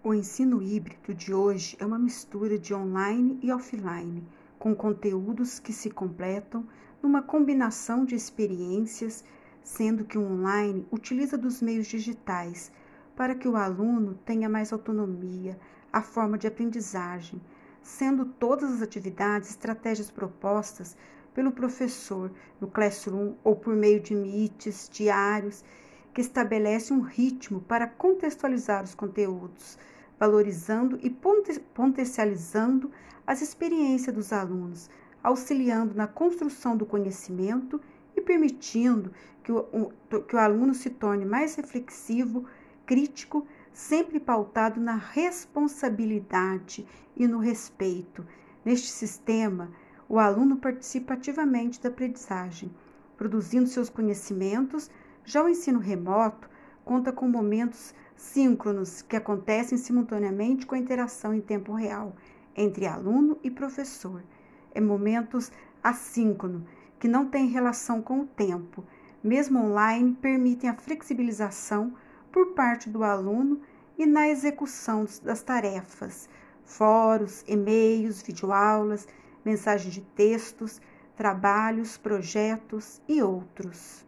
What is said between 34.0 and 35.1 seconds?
dos alunos,